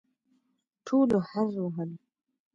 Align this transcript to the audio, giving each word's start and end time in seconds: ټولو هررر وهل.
ټولو 0.85 1.17
هررر 1.29 1.57
وهل. 1.63 1.91